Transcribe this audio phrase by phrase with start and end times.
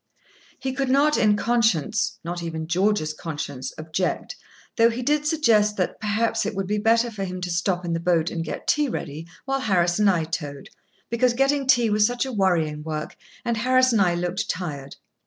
[0.57, 4.35] He could not in conscience—not even George's conscience—object,
[4.75, 7.93] though he did suggest that, perhaps, it would be better for him to stop in
[7.93, 10.69] the boat, and get tea ready, while Harris and I towed,
[11.11, 14.95] because getting tea was such a worrying work, and Harris and I looked tired.